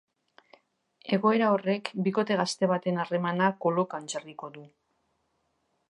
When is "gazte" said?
2.41-2.71